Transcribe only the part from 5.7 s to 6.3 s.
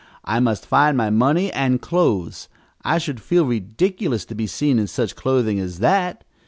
that.